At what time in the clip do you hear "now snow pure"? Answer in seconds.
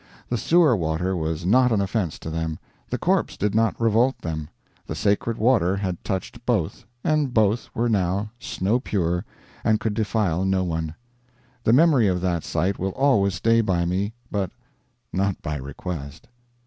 7.87-9.25